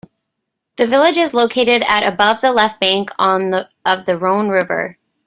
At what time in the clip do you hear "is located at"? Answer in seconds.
1.17-2.01